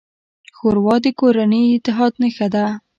ښوروا 0.55 0.95
د 1.03 1.07
کورني 1.19 1.61
اتحاد 1.75 2.13
نښه 2.21 2.47
ده. 2.53 2.65